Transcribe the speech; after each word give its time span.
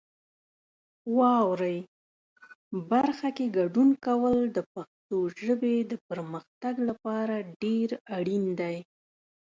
واورئ 1.17 1.77
برخه 2.91 3.29
کې 3.37 3.45
ګډون 3.57 3.89
کول 4.05 4.35
د 4.55 4.57
پښتو 4.73 5.17
ژبې 5.41 5.75
د 5.91 5.93
پرمختګ 6.07 6.75
لپاره 6.89 7.35
ډېر 7.61 7.89
اړین 8.17 8.45
دی. 8.59 8.77